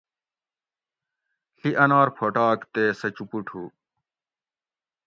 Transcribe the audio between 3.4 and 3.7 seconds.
ھو